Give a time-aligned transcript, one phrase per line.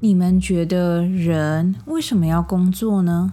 [0.00, 3.32] 你们觉得人为什么要工作呢？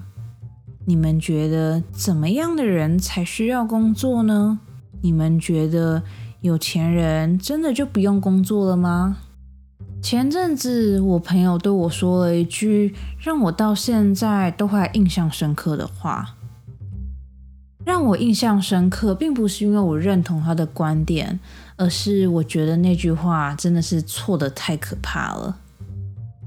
[0.86, 4.58] 你们觉得怎么样的人才需要工作呢？
[5.02, 6.02] 你们觉得
[6.42, 9.18] 有钱人真的就不用工作了吗？
[10.02, 16.36] 前阵子我朋友对我说了一句让我到现在都还印象深刻的话。
[17.86, 21.40] 让我印象深刻，并不是因为我认同他的观点，
[21.76, 25.60] 而是我觉得那句话真的是错的太可怕了。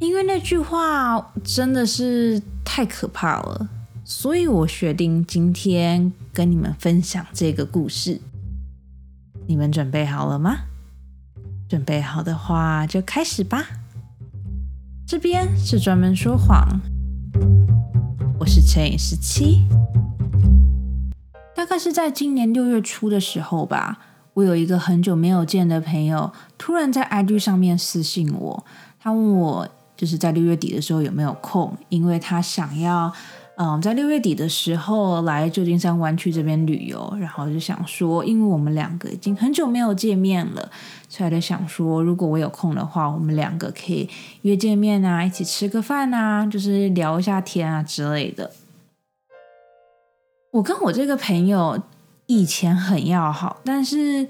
[0.01, 3.69] 因为那句话真的是太可怕了，
[4.05, 8.21] 所以我决定今天跟你们分享这个故事。
[9.49, 10.59] 你们准备好了吗？
[11.69, 13.67] 准备好的话就开始吧。
[15.07, 16.81] 这边是专门说谎，
[18.39, 19.63] 我是乘以十七。
[21.57, 23.99] 大概是在今年六月初的时候吧，
[24.35, 28.65] 我有一个很久没有见的朋友，突然在 IG 上面私信我，
[29.01, 29.69] 他问我。
[29.99, 31.77] 就是在六月底的时候有没有空？
[31.89, 33.13] 因为他想要，
[33.57, 40.71] 嗯，在六月底的时候来旧金山湾区这边旅游，然后就想说，因为我们两个已经很久没有见面了，
[41.09, 44.09] 所以就想说，如果我有空的话，我们两个可以
[44.43, 48.53] 约见面啊，一起吃个饭啊，就是聊一下天啊之类的。
[50.53, 51.83] 我跟我这个朋友
[52.27, 54.29] 以前很要好，但是。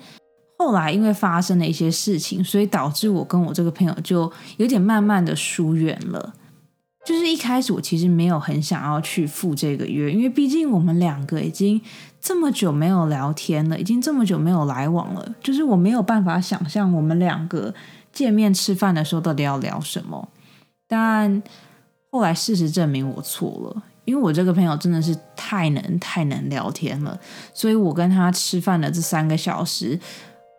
[0.59, 6.35] 后来因为发生了一些事情，所以导致我跟我这个朋友就有点慢慢的疏远了。
[7.07, 11.81] 就是一开始我其实没有很想要去赴这个约，因为毕竟我们两个已经
[12.21, 15.35] 这么久没有聊天了，已经这么久没有来往了。
[15.41, 17.73] 就是我没有办法想象我们两个
[18.13, 20.29] 见面吃饭的时候到底要聊什么。
[20.87, 21.41] 但
[22.11, 27.19] 后来事实证明我错了，因为我这个朋友真的是太能太能聊天了，
[27.55, 29.99] 所以我跟他吃饭的这三个小时。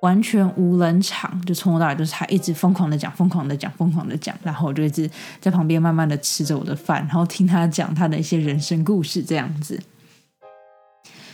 [0.01, 5.09] 完全无冷场，就从头到尾都是他一直疯狂的讲，疯狂的讲，疯狂的讲，然后我就一直
[5.41, 9.79] 在旁边慢慢的吃着我的饭，然后听他讲他的一些人生故事，这样子。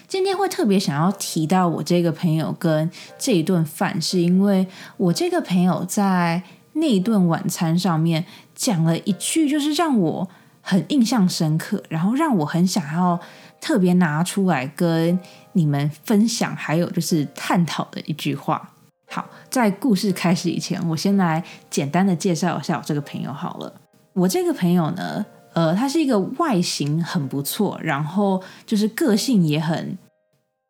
[0.07, 6.41] 今天会特别想要提到我这个朋友跟这一顿饭，是因为我这个朋友在
[6.73, 8.23] 那一顿晚餐上面
[8.53, 10.29] 讲了一句，就是让我
[10.61, 13.19] 很印象深刻，然后让我很想要
[13.65, 15.19] 特别拿出来跟。
[15.57, 18.73] 你们分享还有就是探讨的一句话。
[19.09, 23.73] 好，在故事开始以前，我先来简单的介绍一下我这个朋友好了。
[24.11, 29.97] 我这个朋友呢，呃，他是一个外形很不错，然后就是个性也很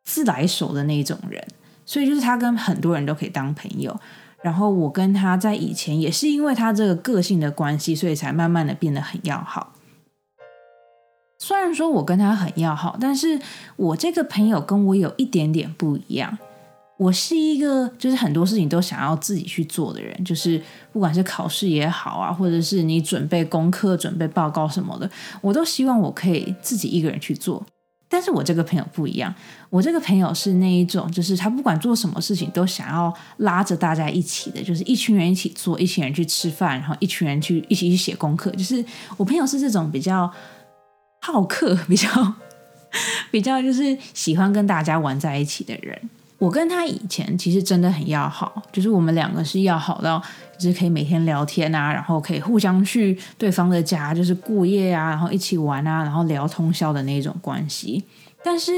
[0.04, 1.44] 自来熟的那种人，
[1.84, 3.98] 所以就是他跟很多人都可以当朋友。
[4.40, 9.72] 然后我跟他在以前也是因为他这个个性的关系，所以才慢慢的变得很要好。
[11.38, 13.38] 虽然说我跟他很要好，但是
[13.76, 16.38] 我这个朋友跟我有一点点不一样。
[16.98, 20.58] 我是一个就是很多事情都想要自己去做的人，就是
[20.94, 25.10] 不管是考试也好啊，或者是你准备功课、准备报告什么的，
[25.42, 27.62] 我都希望我可以自己一个人去做。
[28.08, 29.34] 但是我这个朋友不一样，
[29.68, 38.50] 我这个朋友是那一种，就是他不管做什么事情都想要拉着大家一起的，就是一群人一起做，一群人去吃饭，然后一群人去一起去写功课。
[38.52, 38.82] 就是
[39.18, 40.32] 我朋友是这种比较。
[41.32, 42.34] 好客 比较
[43.30, 45.98] 比较就是喜欢跟大家玩在一起的人，
[46.38, 50.22] 我跟他以前其实真的很要好，就是我们两个是要好到
[50.58, 58.04] 就是可以每天聊天啊，然后可以互相去对方的家就是过夜啊，然后一起玩啊，然后聊通宵的那种关系，
[58.42, 58.72] 但是。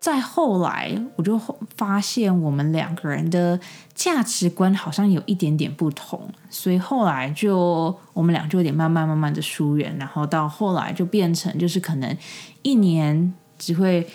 [0.00, 1.36] 再后来，我就
[1.76, 3.58] 发现我们两个人的
[3.94, 12.16] 价值观好像有一点点不同，所以后来就我们俩就有点慢慢慢慢的疏远，然后到后来就变成就是可能
[12.62, 14.06] 一年只会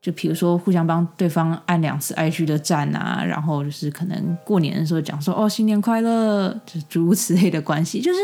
[0.00, 8.20] 就比如说互相帮对方按两次 IG 的赞啊，然后就是可能过年的时候讲说哦新年快乐，就是诸如此类的关系，就是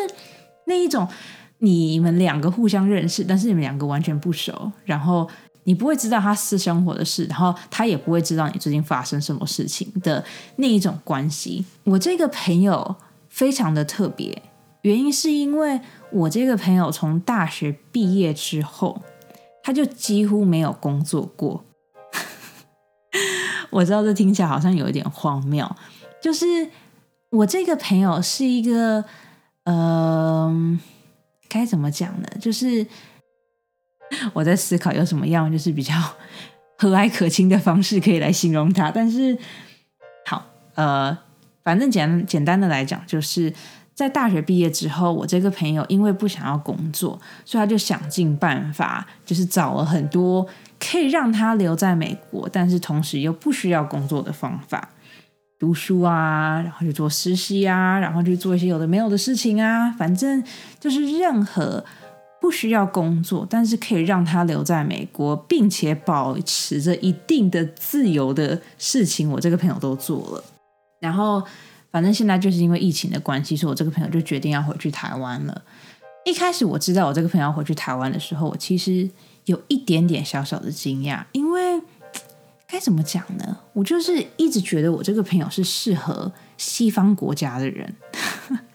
[0.66, 1.06] 那一种
[1.58, 5.28] 你们两个互相认识，但是你们两个完全不熟，然后。
[5.68, 10.24] 你不会知道他私生活的事，然后他也不会知道你最近发生什么事情的
[10.56, 11.62] 那一种关系。
[11.84, 12.96] 我这个朋友
[13.28, 14.40] 非常的特别，
[14.80, 15.78] 原因是因为
[16.10, 19.02] 我这个朋友从大学毕业之后，
[19.62, 21.62] 他就几乎没有工作过。
[23.68, 25.70] 我知道这听起来好像有一点荒谬，
[26.22, 26.46] 就是
[27.28, 29.04] 我这个朋友是一个，
[29.64, 30.80] 嗯，
[31.46, 32.28] 该怎么讲呢？
[32.40, 32.86] 就是。
[34.32, 35.94] 我在思考有什么样就是比较
[36.76, 39.36] 和蔼可亲的方式可以来形容他，但是
[40.24, 40.44] 好，
[40.74, 41.16] 呃，
[41.64, 43.52] 反正简简单的来讲，就是
[43.94, 50.46] 在大学毕业之后，我这个朋友因为不想要工作，所以他就想尽办法，就是找了很多
[50.78, 54.90] 可以让他留在美国，但是同时又不需要工作的方法。
[55.58, 60.40] 读书啊，然后去做实习啊，然后去做一些有的没有的事情啊，反正
[60.78, 61.84] 就是任何
[62.40, 70.44] 不需要工作，但是可以让他留在美国，并且保持着一定的自由的事情，我这个朋友都做了。
[71.00, 71.42] 然后，
[71.90, 75.62] 反正现在就是因为疫情的关系，所以我这个朋友就决定要回去台湾了。
[76.24, 79.08] 一开始我知道我这个朋友要回去台湾的时候，我其实
[79.46, 81.80] 有一点点小小的惊讶，因为
[82.66, 83.58] 该怎么讲呢？
[83.72, 87.94] 我就是一直觉得我这个朋友是适合西方国家的人，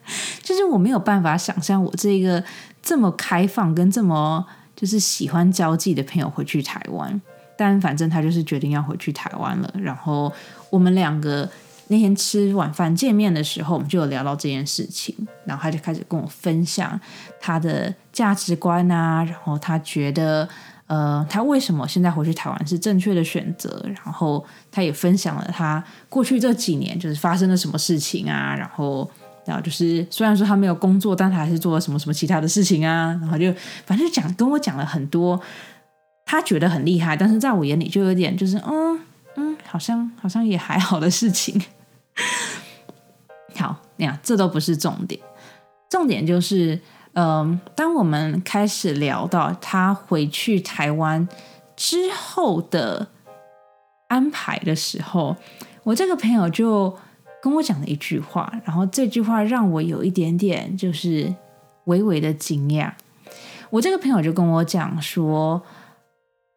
[0.43, 2.43] 就是我没有办法想象我这个
[2.81, 4.45] 这么开放跟这么
[4.75, 7.21] 就是喜欢交际的朋友回去台湾。
[7.57, 10.31] 但反正他就是决定要回去台湾了，然后
[10.69, 11.49] 我们两个。
[11.89, 15.13] 那天吃晚饭见面的时候，我们就有聊到这件事情，
[15.45, 16.99] 然后他就开始跟我分享
[17.41, 20.47] 他的价值观啊，然后他觉得
[20.87, 29.07] 呃，他为什么现在回去台湾是正确的选择，然后他也分享了他过去这几年就是发生了什么事情啊，然后
[29.45, 33.53] 然后就是虽然说他没有工作，但他还是做了什么什么其他的事情啊，然后就
[33.85, 35.39] 反正就讲跟我讲了很多
[36.25, 38.99] 他觉得很厉害，但是在我眼里就有点就是嗯。
[39.35, 41.59] 嗯，好像好像也还好的事情。
[43.57, 45.19] 好，那样这都不是重点，
[45.89, 46.79] 重点就是，
[47.13, 51.27] 嗯，当我们开始聊到他回去台湾
[51.75, 53.07] 之后的
[54.07, 55.35] 安排的时候，
[55.81, 56.95] 我这个朋友就
[57.43, 61.35] 跟我讲了一句话，然后这句话让我有一点点就是
[61.87, 62.89] 微微的惊讶。
[63.69, 65.61] 我这个朋友就跟我讲说。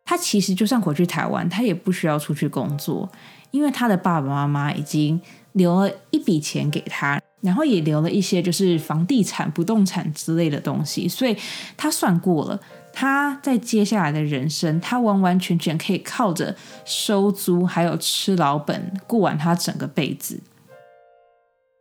[0.08, 3.10] 他其实就算回去台湾，他也不需要出去工作，
[3.50, 5.20] 因为他的爸爸妈妈已经
[5.54, 11.36] 留了一笔钱给他，然后也留了一些就是房地产、不动产之类的东西，所以
[11.76, 12.60] 他算过了，
[12.92, 16.54] 他在接下来的人生，他完完全全可以靠着
[16.84, 20.40] 收租还有吃老本过完他整个辈子。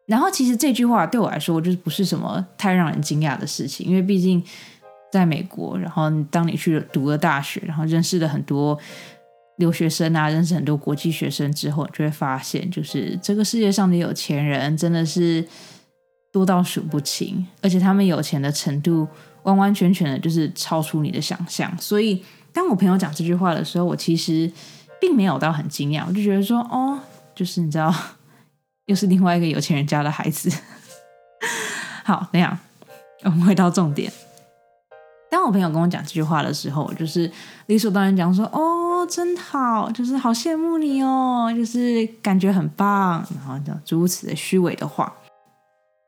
[0.06, 4.44] 然后其实这句话对我来说，就是不是什么太让人惊讶的事情，因为毕竟。
[5.12, 8.78] 在美国，然后当你去读了大学，然后认识了很多
[9.60, 15.48] 留学生啊，认识很多国际学生之后，你就会发现，就是这个世界上的有钱人真的是
[16.34, 19.08] 多到数不清，而且他们有钱的程度
[19.44, 21.72] 完完全全的就是超出你的想象。
[21.80, 24.52] 所以，当我朋友讲这句话的时候，我其实
[25.00, 27.00] 并没有到很惊讶，我就觉得说，哦，
[27.34, 27.96] 就是你知道，
[28.86, 30.52] 又是另外一个有钱人家的孩子。
[32.04, 32.58] 好，那样
[33.24, 34.12] 我们回到重点。
[35.32, 37.30] 当我朋友跟我讲这句话的时候，就是
[37.66, 45.14] 理所当然讲说：“哦，真好，就是好羡慕你哦，就是感觉很棒。”然后讲诸如此的虚伪的话。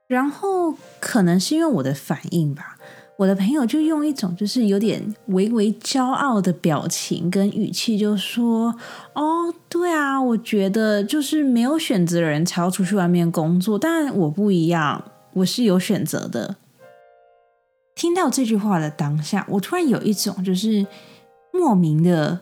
[0.07, 2.76] 然后可能是因为我的反应吧，
[3.17, 8.75] 我的朋友就用一种就是有点微微骄傲的表情跟语气，就说
[9.13, 15.03] ：“哦，对啊，我觉得就是没有选择的人才要出去外面工作，但我不一样，
[15.33, 16.57] 我是有选择的。”
[17.95, 20.85] 听到这句话的当下，我突然有一种就是
[21.51, 22.39] 莫名的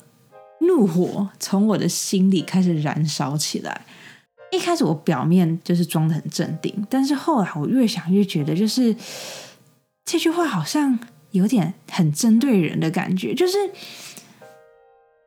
[0.59, 3.85] 怒火从我的心里开始燃烧起来。
[4.51, 8.93] 一开始我表面就是装的很镇定，但是后来我越想越觉得，就是
[10.05, 10.97] 这句话好像
[11.31, 13.33] 有点很针对人的感觉。
[13.33, 13.57] 就是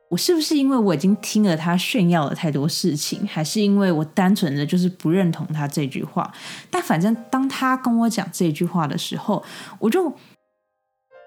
[0.09, 6.33] 我是不是因为我已经听了他炫耀了太多事情，还是因为我单纯的就是不认同他这句话？
[6.71, 9.43] 但反正当他跟我讲这句话的时候，
[9.79, 10.13] 我就。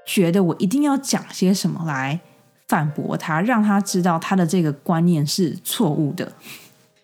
[0.05, 2.19] 觉得我一定要讲些什么来
[2.67, 6.32] 反驳他，让他知道他的这个观念是错误的。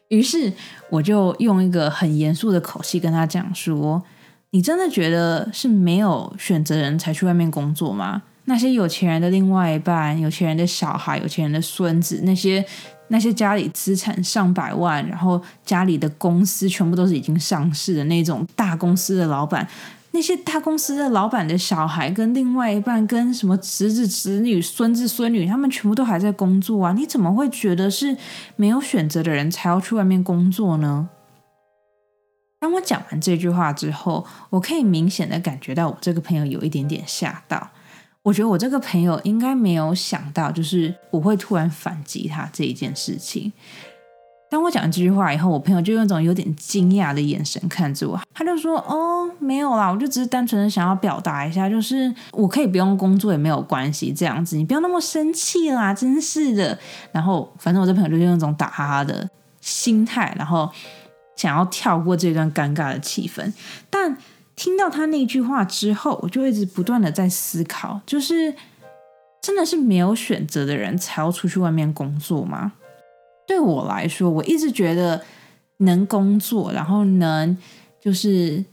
[0.08, 0.52] 于是
[0.90, 4.02] 我就用一个很严肃的口气跟他讲说
[4.50, 8.22] ：“你真的觉得是没有选择人才去外面工作吗？
[8.46, 12.64] 那些有钱人的另外一半、有钱人的小孩、有钱人的孙子，那些
[13.08, 19.68] 那些家里资产上百万，然后家里的公司全部都是已经上市的那种大公司的老板。”
[20.12, 26.92] 那些大公司的老板的小孩跟另外一半跟什么侄子侄女孙子孙女，他们全部都还在工作啊！
[26.94, 28.16] 你怎么会觉得是
[28.56, 31.10] 没有选择的人才要去外面工作呢？
[32.60, 37.70] 当我讲完这句话之后，我可以明显的感觉到我这个朋友有一点点吓到。
[38.22, 43.52] 我觉得我这个朋友应该没有想到，就是我会突然反击他这一件事情。
[44.50, 56.78] 当我讲这句话以后，我朋友就用一种有点惊讶的眼神看着我，他就说：“哦，没有啦，我就只是单纯的想要表达一下，就是我可以不用工作也没有关系，这样子，你不要那么生气啦，真是的。”
[57.12, 59.28] 然后，反正我这朋友就用一种打哈哈的
[59.60, 60.70] 心态，然后
[61.38, 63.52] 想要跳过这段尴尬的气氛。
[63.88, 64.18] 但
[64.56, 68.52] 听到他那句话之后，我就一直不断的在思考，就是
[69.40, 72.72] 真的是没有选择的人才要出去外面工作吗？
[73.46, 75.22] 对我来说，我一直觉得
[75.78, 77.56] 能工作，然后能
[78.00, 78.64] 就是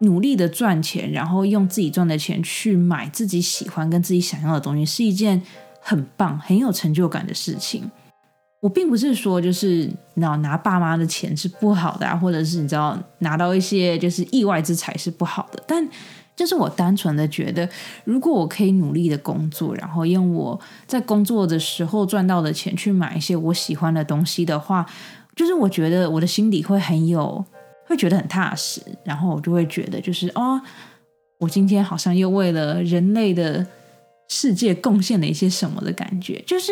[0.00, 5.40] 努力的赚钱，然后用自己赚的钱去买自己喜欢跟自己想要的东西，是一件
[5.80, 7.88] 很棒、很有成就感的事情。
[8.60, 9.66] 我并不是说就是
[10.14, 15.88] 你知道拿爸妈的钱是不好的啊，或者是你知道拿到一些就是意外之财是不好的，但
[16.36, 17.66] 就是我单纯的觉得，
[18.04, 24.84] 如果我可以努力的工作，然后用我在工作的时候赚到的钱去买一些我喜欢的东西的话，
[25.34, 27.42] 就是我觉得我的心里会很有，
[27.86, 30.60] 会觉得很踏实，然后我就会觉得就是哦，
[31.38, 33.66] 我今天好像又为了人类的
[34.28, 36.70] 世界贡献了一些什么的感觉，就是。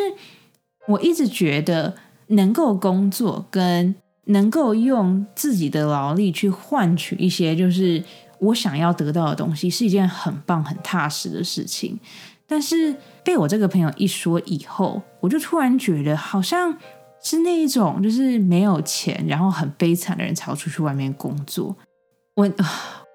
[0.88, 1.94] 我一直觉得
[2.28, 8.02] 能够工作跟能够用自己的劳力去换取一些就是
[8.38, 11.98] 我想要得到的东西，是一件很棒、很踏实的事情。
[12.46, 16.74] 但是被我这个朋友一说以后，我就突然觉得好像
[17.22, 21.76] 是那一种就是没有钱，然后很悲惨的人才要出去外面工作。
[22.34, 22.50] 我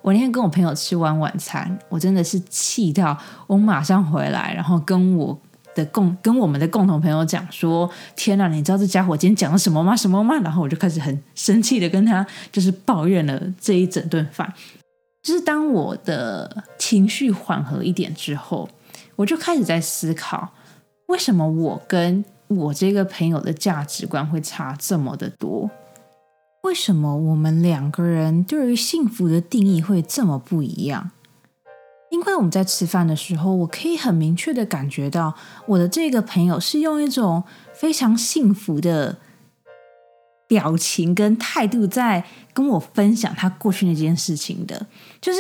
[0.04, 5.40] 我那天跟我朋友吃完晚餐，我真的是气到我马上回来，然后跟我。
[5.76, 9.96] 的共跟我们的共同朋友讲说：“天哪，你知道这家伙今天讲了什么吗？
[9.96, 14.54] 什么吗？”然后我就开始很生气的跟他就是抱怨了这一整顿饭。
[15.22, 18.70] 就是当我的情绪缓和一点之后，
[19.16, 20.54] 我就开始在思考，
[21.08, 25.72] 为什么我跟我这个朋友的价值观会差这么的多？
[26.64, 31.12] 为什么我们两个人对于幸福的定义会这么不一样？
[32.26, 39.18] 因为我们在吃饭的时候，我可以很明确的感觉到，我的这个朋友是用一种非常幸福的
[40.48, 44.88] 表情跟态度在跟我分享他过去那件事情的。
[45.20, 45.40] 就是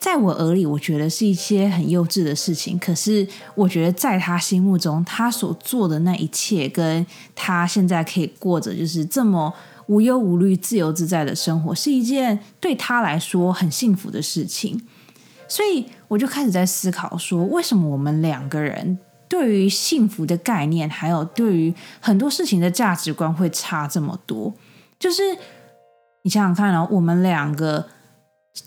[0.00, 9.54] 在我耳里，我觉得是一些很幼稚的事情，可是我觉得在他心目中，他所做的那一切，跟他现在可以过着就是这么
[9.86, 14.82] 无忧无虑、自由自在的生活，是一件对他来说很幸福的事情。
[15.48, 18.98] 所以我就开始在思考，说为什么我们两个人
[19.28, 24.52] 对于幸福的概念，还有对于很多事情的价值观会差这么多？
[24.98, 25.22] 就是
[26.22, 27.86] 你想想看哦，我们两个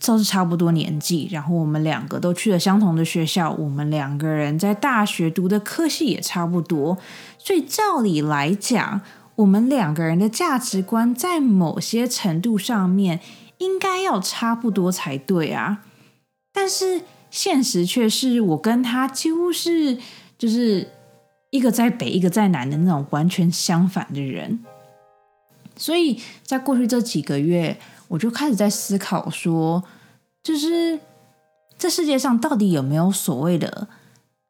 [0.05, 6.97] 都是差不多年纪，然后我们两个都去了相同的学校，我们两个人在大学读的科系也差不多，
[7.37, 9.01] 所以照理来讲，
[9.35, 13.21] 我们两个人的价值观在某些程度上面
[13.59, 15.83] 应该要差不多才对啊。
[16.59, 19.95] 但是现实却是我跟他几乎是
[20.39, 20.89] 就是
[21.51, 24.65] 一个在北一个在南的那种完全相反的人，
[25.75, 29.83] 所以在过去这几个月，我就开始在思考说，
[30.41, 30.99] 就是
[31.77, 33.87] 这世界上到底有没有所谓的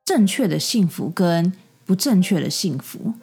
[0.06, 1.52] 正确的幸福跟
[1.86, 3.16] 不正确的幸福？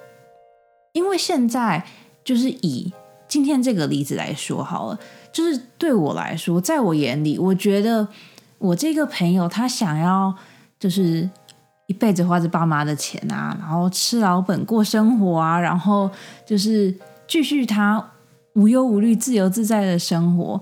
[0.93, 1.87] 因为现在
[2.23, 2.93] 就是以
[3.27, 5.01] 今天这个例子来说好了，
[5.33, 8.09] 就是对我来说，在我眼里，我觉得。
[8.65, 10.35] 我这个朋友，他想要
[10.81, 11.29] 就是
[11.87, 16.11] 一辈子花着爸妈的钱啊，然后吃老本过生活啊，然后
[16.47, 16.95] 就是
[17.29, 18.13] 继续他
[18.55, 20.59] 无忧无虑、自由自在的生活。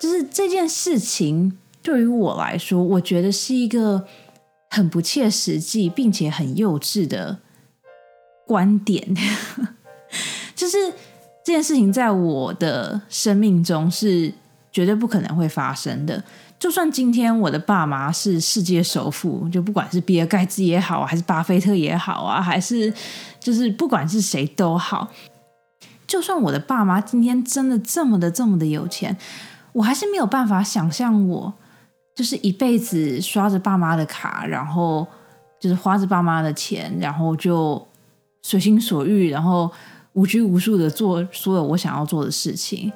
[0.00, 4.02] 就是这件事情对于我来说，我觉得是一个
[4.70, 7.38] 很不切实际，并且很幼稚的
[8.46, 9.14] 观点。
[10.56, 10.78] 就是
[11.44, 14.32] 这件事情在我的生命中是
[14.72, 16.24] 绝对不可能会发生的。
[16.62, 22.94] 就算今天我的爸妈是世界首富，就不管是比尔盖茨也好，还是巴菲特也好啊，还是
[23.40, 25.08] 就是不管是谁都好，
[26.06, 29.18] 就算我的爸妈今天真的这么的这么的有钱，
[29.72, 31.52] 我还是没有办法想象我
[32.14, 35.04] 就是一辈子刷着爸妈的卡，然后
[35.58, 37.84] 就是花着爸妈的钱，然后就
[38.42, 39.68] 随心所欲，然后
[40.12, 42.92] 无拘无束的做所有我想要做的事情。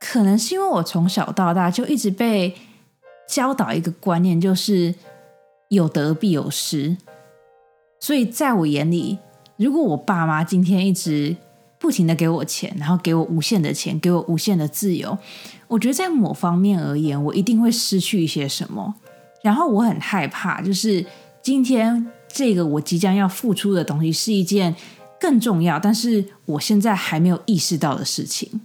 [0.00, 2.56] 可能是因为我从小到大就一直被。
[3.30, 4.92] 教导一个观念，就是
[5.68, 6.96] 有得必有失。
[8.00, 9.18] 所以在我眼里，
[9.56, 11.36] 如果我爸妈今天一直
[11.78, 15.16] 不停的给我钱，然后给我无限的钱，给我无限的自由，
[15.68, 18.96] 我觉得在某方面而言，我一定会失去一些什么。
[19.42, 21.06] 然后我很害怕，就是
[21.40, 24.74] 今天这个我即将要付出的东西，是一件
[25.20, 28.60] 更重要，但是我现在还没有意识到的事情。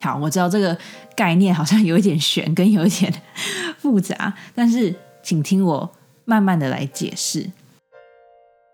[0.00, 0.76] 好，我知道这个
[1.16, 3.12] 概念好像有一点悬，跟有一点
[3.78, 5.90] 复杂，但是请听我
[6.24, 7.50] 慢慢的来解释。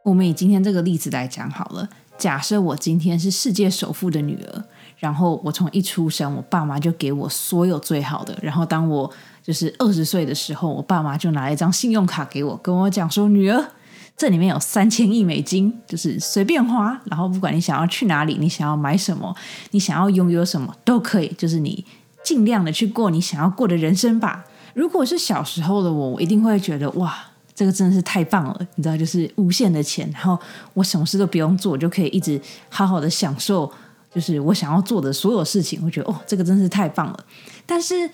[0.05, 1.89] 我们以今天这个例子来讲好了。
[2.17, 4.65] 假设我今天是世界首富的女儿，
[4.99, 8.39] 然后我从一出生，我爸妈就给我所有最好的。
[8.41, 9.11] 然后当我
[9.43, 13.73] 就是二十岁的时候，我爸妈就拿了一张信用卡给我，跟我讲说：“女儿，
[14.17, 19.35] 这里面有三千亿美金，就是随便花，然后不管你想要去哪里，你想要买什么，
[19.73, 21.85] 你想要拥有什么都可以，就是你
[22.23, 24.45] 尽量的去过你想要过的人生吧。
[24.73, 27.13] 如果是小时候的我，我一定会觉得哇，
[27.57, 30.39] 这个真的是太棒了，你知道，就是无限的钱，然后
[30.75, 33.69] 我什么事都不用做，就可以一直好好的享受，
[34.15, 35.81] 就是我想要做的所有事情。
[35.85, 37.25] 我觉得哦，这个真是太棒了。
[37.67, 38.09] 但是。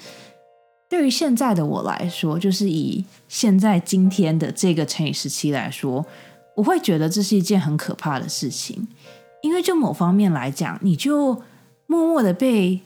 [0.91, 6.05] 对于现在的我来说，就是以现在今天的这个乘以十七来说，
[6.57, 8.89] 我会觉得这是一件很可怕的事情。
[9.43, 11.41] 因为就某方面来讲，你就
[11.87, 12.81] 默默的被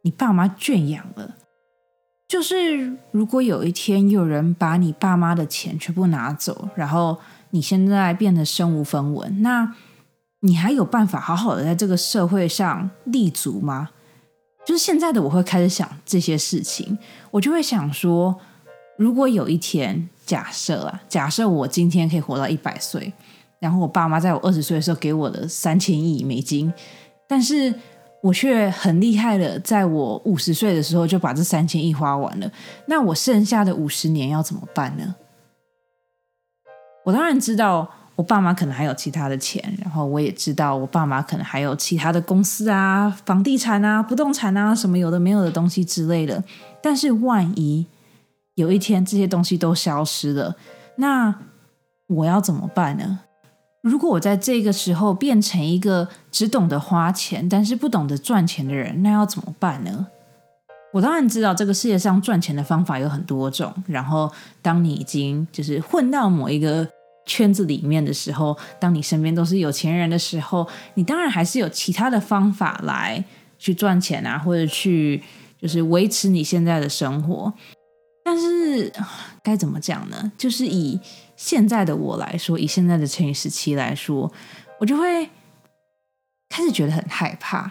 [0.00, 1.36] 你爸妈圈养了。
[2.26, 7.18] 就是如果有一天有人把你爸妈的钱全部拿走，然后
[7.50, 9.74] 你现在变得身无分文，那
[10.40, 13.90] 你还有办法好好的在这个社会上立足吗？
[14.64, 16.96] 就是现在的我会开始想这些事情，
[17.30, 18.38] 我就会想说，
[18.96, 23.12] 如果有一天，假设啊，假设我今天可以活到一百岁，
[23.58, 26.72] 然后我爸妈在我二十岁的时候给我的三千亿美金，
[27.28, 27.74] 但是
[28.22, 32.50] 我却很厉害的，在我五十岁的时候就把这三千亿花完了，
[32.86, 35.16] 那我剩下的五十年要怎么办呢？
[37.04, 37.90] 我当然知道。
[38.14, 46.44] 我爸妈可能还有其他的钱，然后我也知道我爸妈可能还有其他的公司啊、房地产啊、不动产啊什么有的没有的东西之类的。
[46.82, 47.86] 但是万一
[48.54, 50.54] 有一天这些东西都消失了，
[50.96, 51.34] 那
[52.06, 53.20] 我要怎么办呢？
[53.80, 60.06] 如果我在这个时候变成一个只懂得花钱，但是不懂得赚钱的人，那要怎么办呢？
[60.92, 63.72] 我当然知道这个世界上赚钱的方法有很多种。
[63.86, 66.86] 然后当你已经就是混到某一个。
[67.24, 73.24] 圈子里面的时候，当你身边都是有钱人的时候，你当然还是有其他的方法来
[73.58, 75.22] 去赚钱啊，或者去
[75.60, 77.52] 就是维持你现在的生活。
[78.24, 78.92] 但是
[79.42, 80.32] 该怎么讲呢？
[80.36, 80.98] 就是以
[81.36, 84.32] 现在的我来说，以现在的乘以十七来说，
[84.80, 85.28] 我就会
[86.48, 87.70] 开始觉得很害怕。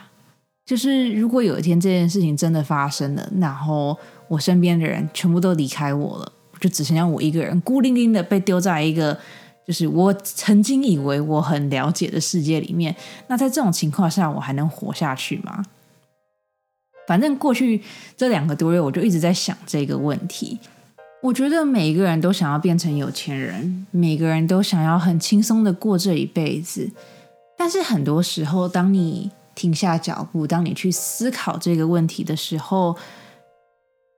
[0.65, 3.97] 就是如果有一天这件事情真的发生了，然后
[4.29, 9.19] 我身边的人全部都离开我了，就只剩下我一个人孤零零的被丢在一个。
[9.71, 12.93] 就是我曾经以为我很了解的世界里面，
[13.27, 15.63] 那在这种情况下，我还能活下去吗？
[17.07, 17.81] 反正过去
[18.17, 20.59] 这两个多月，我就一直在想这个问题。
[21.21, 26.91] 我觉得每一个人都想要变成有钱人，每个人都想要很轻松的过这一辈子。
[27.57, 32.97] 但是很多时候，当你停下脚步，当你去思考这个问题的时候，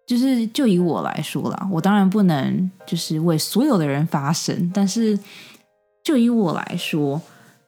[0.06, 5.18] 就是就以我来说啦，我当然不能就是为所有的人发声，但是
[6.04, 7.22] 就以我来说，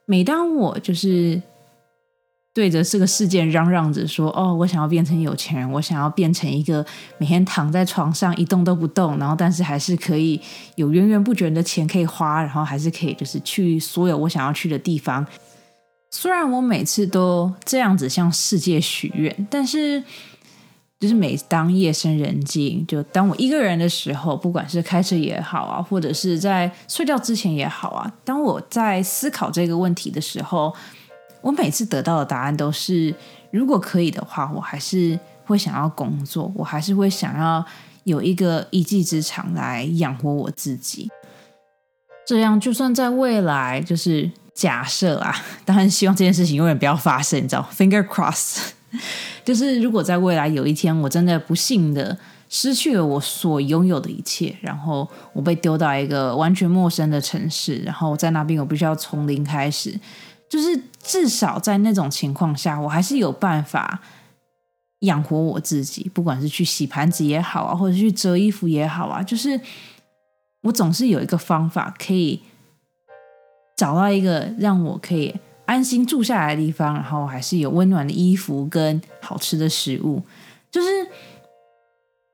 [0.06, 1.42] 每当我就是
[2.54, 6.86] 对着这个世界嚷嚷着说：“哦，我想要变成有钱人，我想要变成一个
[7.18, 10.40] 每天躺在床上一动都不动，然后但是还是可以
[10.76, 15.26] 有源源不绝的钱可以花，然后还是可以就是去所有我想要去的地方。”
[16.12, 20.04] 虽然我每次都这样子向世界许愿，但是。
[21.00, 30.74] 就是每当夜深人静，就当我一个人的时候，不管是开车也好啊，或者是在睡觉之前也好啊，当我在思考这个问题的时候，
[31.42, 33.14] 我每次得到的答案都是：
[33.52, 37.64] 如果可以的话，我还是会想要工作，我还是会想要
[38.06, 41.12] 有一个一技之长来养活我自己。
[42.26, 48.75] 这样，就算在未来，就是假设啊，当然希望这件事情永远不要发生，你知道，finger cross。
[49.44, 60.00] 就是如果在未来有一天我真的不幸的失去了我所拥有的一切，然后我被丢到一个完全陌生的城市，然后在那边我必须要从零开始，
[60.48, 64.00] 就是至少在那种情况下，我还是有办法
[65.00, 69.60] 养活我自己，不管是去洗盘子也好啊，或者去折衣服也好啊，就是
[70.62, 72.42] 我总是有一个方法可以
[73.76, 75.36] 找到一个让我可以。
[75.66, 80.22] 安心住下来的地方，然后还是有温暖的衣服跟好吃的食物。
[80.70, 80.88] 就是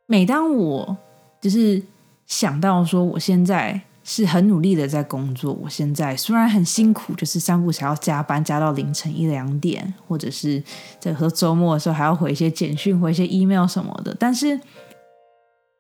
[0.06, 0.98] 每当我
[1.40, 1.82] 就是
[2.26, 10.62] 想到说，我现在是很努力的在工作，我现在虽然很辛苦，就是三步才要加班加到凌晨一两点，或者是
[11.00, 14.14] 在和周末的时候还要回一些简讯、回一些 email 什么的。
[14.20, 14.60] 但是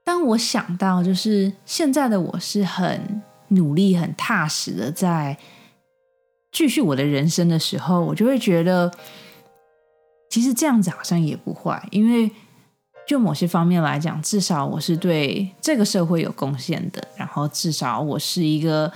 [0.05, 5.37] 当我想到，就是现在的我是很努力、很踏实的在。
[6.51, 8.91] 继续我的人生的时候，我就会觉得，
[10.29, 12.29] 其实这样子好像也不坏，因为
[13.07, 18.91] 就某些方面来讲，至少我是对这个社会有贡献的，然后至少我是一个，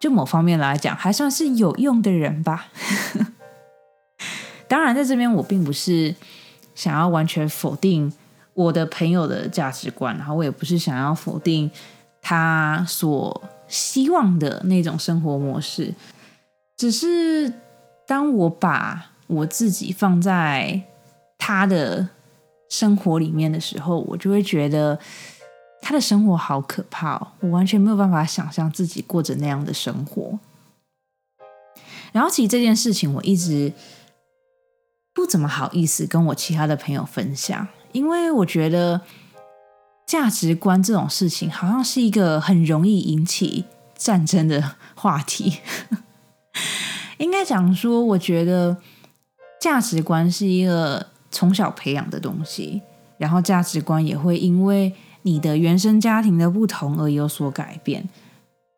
[0.00, 2.68] 就某方面来讲还算是有用的人吧。
[4.66, 6.14] 当然，在这边我并不是
[6.74, 8.12] 想要完全否定
[8.54, 11.70] 我的朋友的价值观，然后我也不是想要否定。
[12.28, 15.94] 他所希望的那种生活模式。
[16.76, 17.52] 只是
[18.06, 20.82] 当我把我自己放在
[21.38, 22.08] 他的
[22.68, 24.98] 生活里面的时候，我就会觉得
[25.80, 30.38] 他的生活好可怕，我完全没有办法想象自己过着那样的生活。
[32.12, 33.72] 然后，其实这件事情我一直
[35.12, 39.00] 不怎么好意思跟我其他的朋友分享，因为我觉得
[40.06, 43.64] 价值观这种事情好像是一个很容易引起
[43.96, 45.60] 战争的话题。
[47.18, 48.76] 应该讲说，我觉得
[49.60, 52.82] 价值观是一个从小培养的东西，
[53.18, 54.92] 然后价值观也会因为
[55.22, 58.08] 你的原生家庭的不同而有所改变。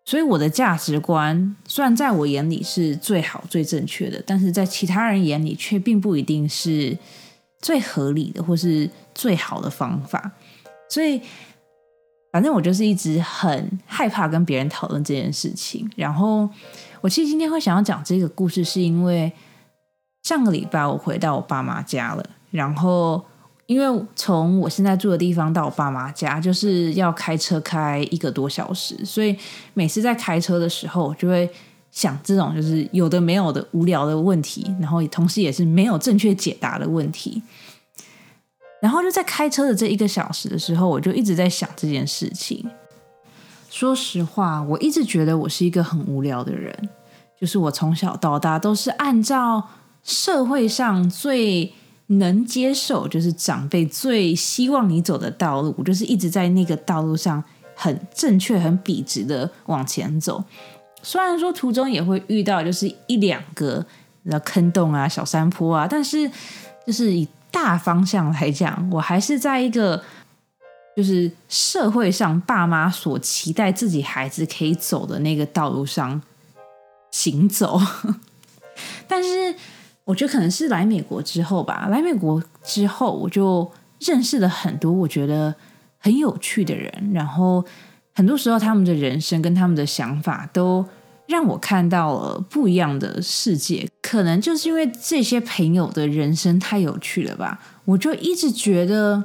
[0.04, 6.96] 所以我的价值观虽然在我眼里是最好、最正确的，但是在其他人眼里却并不一定是
[7.60, 10.32] 最合理的或是最好的方法。
[10.88, 11.20] 所以，
[12.32, 15.86] 反正我就是一直很害怕跟别人讨论这件事情。
[15.94, 16.48] 然后，
[17.00, 19.32] 我其实今天会想要讲这个故事，是因为
[20.22, 23.24] 上个礼拜我回到我爸妈家了，然后。
[23.68, 29.36] 因为从我现在住的地方到我爸妈家，就是要开车开一个多小时，所以
[29.74, 31.46] 每次在开车的时候，就会
[31.90, 37.42] 想这种就是有的没有的无聊的问题，然后同时也是没有正确解答的问题。
[38.80, 42.66] 然后就在开车的这一个小时的时候，我就一直在想这件事情。
[43.70, 46.88] 说实话，我一直觉得我是一个很无聊的人，
[47.40, 49.68] 就是我从小到大都是按照
[50.02, 51.72] 社会上最。
[52.10, 60.42] 能接受就是长辈最希望你走的道路，就是一直在那个道路上很正确、很笔直的往前走。
[61.02, 63.84] 虽然说途中也会遇到就是一两个
[64.42, 66.26] 坑洞啊、小山坡啊，但是
[66.86, 70.02] 就是以大方向来讲，我还是在一个
[70.98, 76.20] 就是社会上爸妈所期待自己孩子可以走的那个道路上
[77.12, 77.80] 行走，
[79.06, 79.54] 但是。
[80.08, 85.54] 我觉得可能是来美国之后吧，来美国之后，我就认识了很多我觉得
[85.98, 87.62] 很有趣的人，然后
[88.14, 90.82] 很多时候他们的人生跟他们的想法都
[91.26, 93.86] 让我看到了不一样的世界。
[94.00, 99.22] 可能就是因为这些朋友的人生太有趣了吧，我就一直觉得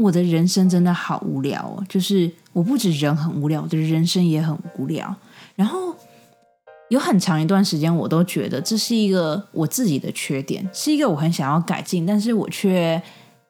[0.00, 1.84] 我的人生真的好无聊哦。
[1.88, 5.14] 就是我不止人很无聊，我的人生也很无聊，
[5.54, 5.94] 然后。
[6.90, 13.00] 有很长一段时间，我都觉得这是一个我自己的缺点，是一个我很想要改进，但是我却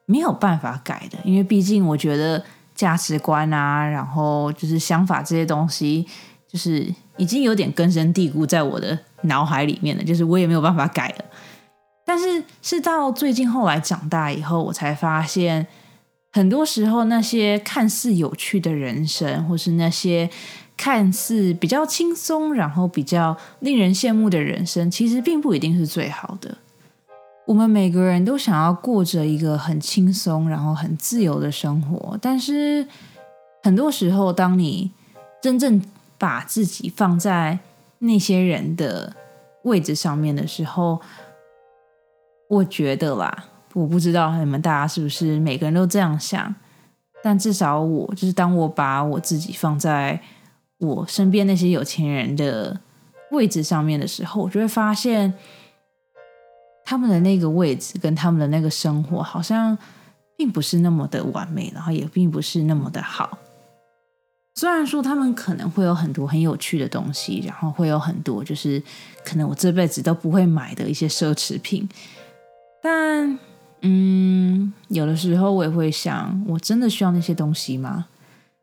[0.05, 1.17] 没有办法改的。
[1.23, 6.05] 因为毕竟我觉得价值观啊，然后就是想法这些东西，
[6.47, 6.87] 就是
[7.17, 11.25] 已经有点根深蒂固在我的脑海里面了，就是我也没有办法改了。
[12.05, 15.65] 但是是到最近后来长大以后，我才发现，
[16.31, 20.29] 很多时候那些看似有趣的人生，或是那些。
[20.77, 26.57] 看似比较轻松，然后比较令人羡慕的人生，其实并不一定是最好的。
[27.45, 32.87] 我们每个人都想要过着一个很轻松，然后很自由的生活，但是
[33.61, 34.89] 很多时候，当你
[35.39, 35.79] 真正
[36.17, 37.59] 把自己放在
[37.99, 39.15] 那些人的
[39.65, 40.99] 位置上面的时候，
[42.47, 46.53] 我觉得啦，我不知道你们大家是不是每个人都这样想，
[47.23, 50.21] 但至少我就是当我把我自己放在。
[50.83, 52.75] 我身边那些有钱人的
[53.29, 55.31] 位置上面的时候，我就会发现
[56.83, 59.77] 他们的那个位置跟他们的那个生活，好像
[60.35, 63.37] 并不是那么的完美，然后也并不是那么的好。
[64.55, 68.81] 虽然说他们可能会有很多很有趣的东西，然后会有很多就是
[69.23, 71.87] 可能我这辈子都不会买的一些奢侈品，
[72.81, 73.37] 但
[73.81, 78.05] 嗯，有的时候我也会想，我真的需要那些东西吗？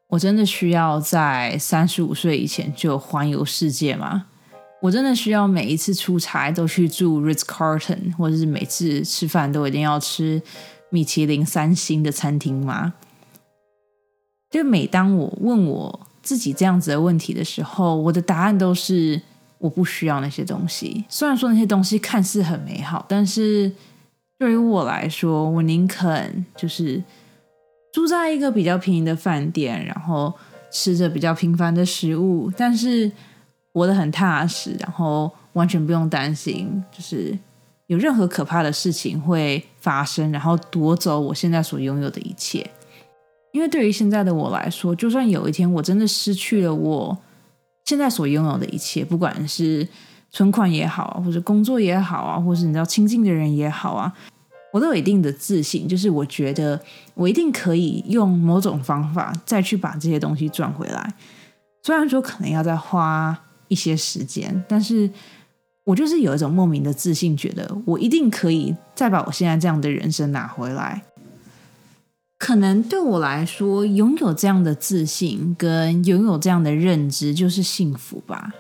[0.09, 4.26] 我真的需要在三十五岁以前就环游世界吗？
[4.81, 10.40] 我真的需要每一次出差都去住 Ritz Carlton，或者是每次吃饭都一定要吃
[10.90, 12.94] 米其林三星的餐厅吗？
[14.50, 19.20] 就每当我问我自己这样子的问题的时候，我的答案都是
[19.59, 21.04] 我不需要那些东西。
[21.09, 23.70] 虽然说那些东西看似很美好，但是
[24.38, 27.03] 对于我来说，我宁肯就是。
[27.90, 30.33] 住在一个比较便宜的饭店，然后
[30.70, 33.11] 吃着比较平凡的食物，但是
[33.72, 37.37] 活得很踏实，然后完全不用担心，就是
[37.87, 42.70] 有任何可怕的事情会发生，然后夺走我现在所拥有的一切。
[43.53, 47.18] 因为对于现在的我来说，就算有一天我真的失去了我
[47.87, 49.88] 现在所拥有的一切，不管是
[50.31, 54.12] 存款也好，或者工作也好啊，或是你知道亲近的人也好啊。
[54.71, 56.79] 我都有一定的自信，就是我觉得
[57.14, 61.14] 我一定可以用某种方法再去把这些东西赚回来。
[61.83, 63.37] 虽然说可能要再花
[63.69, 65.11] 一些时间，但是
[65.85, 71.03] 我就是有一种莫名的自信，觉得我一定可以再把我现在这样的人生拿回来。
[72.37, 78.53] 可能对我来说，拥有这样的自信跟拥有这样的认知就是幸福吧。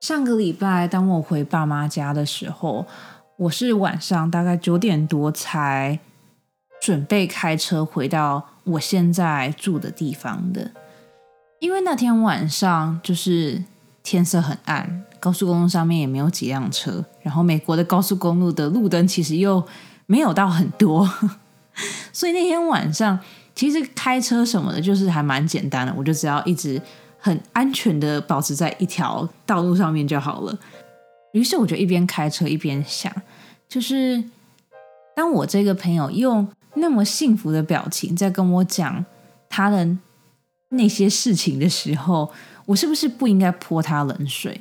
[0.00, 2.86] 上个礼拜，当我回爸妈家的时候。
[3.38, 5.96] 我是晚上大概九点多才
[6.80, 10.72] 准备开车回到我现在住的地方的，
[11.60, 13.62] 因为那天晚上就是
[14.02, 19.64] 天色很暗，高速公路上面也没有几辆车，然后美国的高速公路的路灯其实又
[20.06, 21.08] 没有到很多，
[22.12, 23.20] 所以那天晚上
[23.54, 26.82] 其实开车什么的，就是还蛮简单的，我就只要一直
[27.18, 30.58] 很安全的保持在一条道路上面就好了。
[31.32, 33.12] 于是我就一边开车一边想，
[33.68, 34.22] 就是
[35.14, 39.04] 当我这个朋友用那么幸福的表情在跟我讲
[39.48, 39.86] 他的
[40.70, 42.32] 那些事情的时候，
[42.64, 44.60] 我是不是不应该泼他冷水？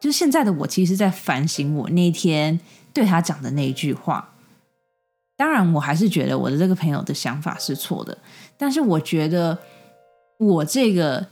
[0.00, 2.58] 就现在的我，其实在反省我那天
[2.92, 4.30] 对他讲的那一句话。
[5.36, 8.18] 当然，我还是觉得我的这个朋友的想法是错的，
[8.58, 9.58] 但是我觉得
[10.38, 11.26] 我这个。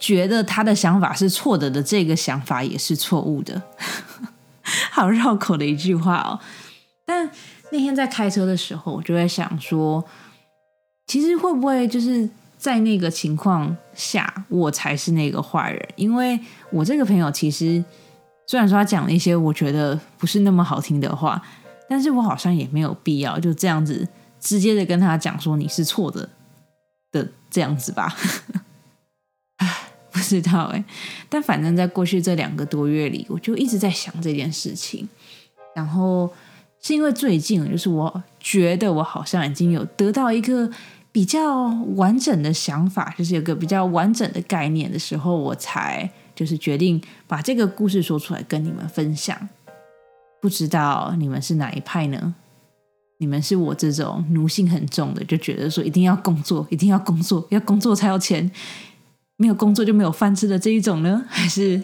[0.00, 3.62] 觉得他的想法是错的的这个想法也是错误的，
[4.90, 6.40] 好绕口的一句话哦。
[7.04, 7.30] 但
[7.70, 10.02] 那天在开车的时候，我就在想说，
[11.06, 15.88] 其实会不会就是在那个情况下，我才是那个坏人？
[15.96, 17.84] 因为我这个朋友其实
[18.46, 21.40] 虽然说他讲了一些我觉得不是那么好听的话，
[21.88, 24.08] 但是我好像也没有必要就这样子
[24.40, 26.28] 直接的跟他讲说你是错的
[27.12, 28.16] 的这样子吧。
[30.20, 30.84] 不知道哎，
[31.30, 35.08] 但反正在过去这两个多月里，我就一直在想这件事情。
[35.74, 36.30] 然后
[36.82, 40.70] 是因为最近，就是我觉得我好像已经有得到一个
[41.10, 49.48] 比较完整的想法，就是有个比较完整的概念的时候，我才就是决定把这个故事说出来跟你们分享。
[50.42, 52.34] 不知道你们是哪一派呢？
[53.18, 58.50] 你们是我这种奴性很重的，就觉得说一定要工作，一定要工作，要工作才有钱。
[59.40, 61.24] 没有工作就没有饭吃的这一种呢？
[61.26, 61.80] 还是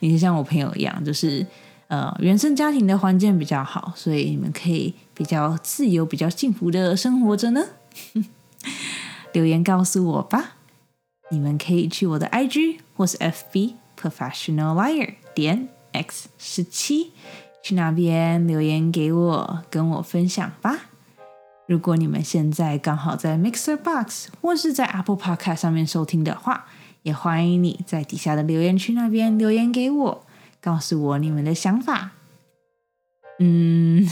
[0.00, 1.46] 你是像我朋友一样，就是
[1.88, 7.64] 呃原生家庭的环境比较好，所以你们可以比较自由、比较幸福的生活着呢？
[9.32, 10.56] 留言告诉我吧。
[11.30, 17.12] 你们可以去我的 IG 或是 FB Professional Liar 点 X 十七，
[17.62, 20.90] 去那边留言给我，跟我分享吧。
[21.66, 26.66] 如果你们现在刚好在 Mixer Box 或是在 Apple Podcast 上面收听的话，
[27.02, 30.26] 也欢迎你在底下的留言区那边留言给我，
[30.60, 32.10] 告诉我你们的想法。
[33.38, 34.06] 嗯，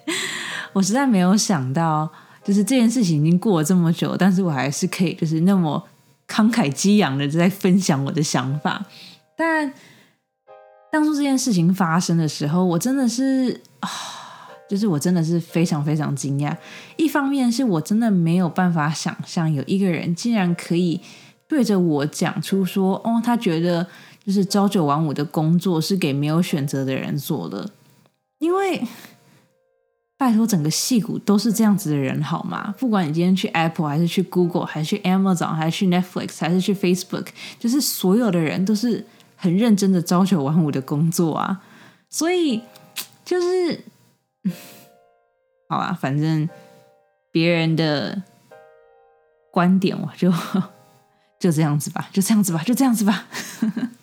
[0.72, 2.10] 我实在没有想到，
[2.42, 5.86] 就是这件事情已经过了这么久，但是我还是可以就是那么
[6.26, 8.86] 慷慨激昂的在分享我的想法。
[9.36, 9.70] 但
[10.90, 13.88] 当初这件事情发生的时候，我真的是啊，
[14.70, 16.56] 就是我真的是非常非常惊讶。
[16.96, 21.02] 一方面是我真的没有办法想象有一个人竟然可以。
[21.46, 23.86] 对着我讲出说，哦，他觉得
[24.24, 27.70] 就是朝九晚五的工作是给没有选择的人做的，
[28.38, 28.82] 因为
[30.16, 32.74] 拜托，整个戏骨都是这样子的人，好吗？
[32.78, 37.26] 不管你今天去 Apple 还是去 Google，还是去 Amazon，还是去 Netflix，还是去 Facebook，
[37.58, 39.04] 就是所有的人都是
[39.36, 41.62] 很认真的朝九晚五的工作啊。
[42.08, 42.62] 所以
[43.24, 43.80] 就是，
[45.68, 46.48] 好吧，反正
[47.30, 48.22] 别人的
[49.52, 50.32] 观点我就。
[51.44, 53.26] 就这样子吧，就这样子吧，就这样子吧。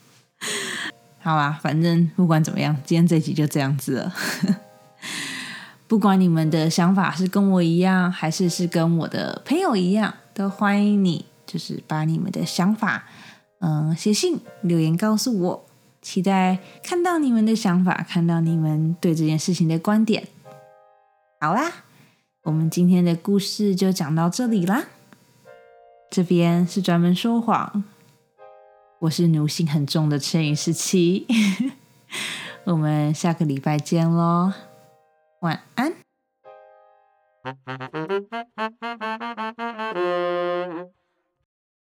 [1.17, 4.13] 好啦，反正不管怎么样，今天这集就这样子了。
[5.89, 13.06] 不管你们的想法是跟我一样，还是是跟我的朋友一样，都欢迎你，就是把你们的想法，
[13.62, 15.65] 嗯，写信留言告诉我，
[15.99, 20.27] 期待看到你们的想法，看到你们对这件事情的观点。
[21.39, 21.71] 好啦，
[22.43, 24.84] 我们今天的故事就讲到这里啦。
[26.12, 27.86] 这边是专门说谎，
[29.00, 31.26] 我是奴性很重的乘以十七，
[32.67, 34.52] 我们下个礼拜见喽，
[35.39, 35.93] 晚安。